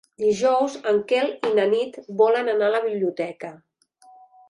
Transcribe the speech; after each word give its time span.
Dijous 0.21 0.77
en 0.91 1.01
Quel 1.11 1.29
i 1.51 1.53
na 1.61 1.67
Nit 1.75 2.01
volen 2.25 2.53
anar 2.57 2.73
a 2.73 2.79
la 2.81 2.83
biblioteca. 2.91 3.57